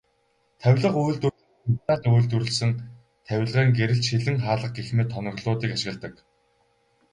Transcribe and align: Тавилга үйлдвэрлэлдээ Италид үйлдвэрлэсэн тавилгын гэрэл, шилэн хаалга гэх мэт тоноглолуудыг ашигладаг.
Тавилга 0.61 1.01
үйлдвэрлэлдээ 1.03 1.73
Италид 1.77 2.05
үйлдвэрлэсэн 2.15 2.71
тавилгын 3.27 3.69
гэрэл, 3.77 4.05
шилэн 4.07 4.37
хаалга 4.43 4.69
гэх 4.75 4.89
мэт 4.97 5.09
тоноглолуудыг 5.13 5.71
ашигладаг. 5.73 6.13